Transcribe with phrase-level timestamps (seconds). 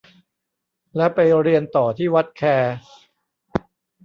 [0.95, 2.43] แล้วไปเรียนต่อที่วัดแค